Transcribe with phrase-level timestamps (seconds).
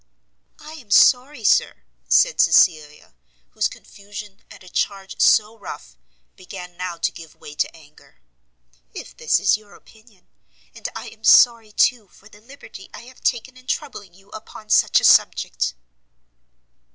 [0.57, 3.13] "I am sorry, Sir," said Cecilia,
[3.51, 5.95] whose confusion, at a charge so rough,
[6.35, 8.19] began now to give way to anger,
[8.95, 10.27] "if this is your opinion;
[10.73, 14.71] and I am sorry, too, for the liberty I have taken in troubling you upon
[14.71, 15.75] such a subject."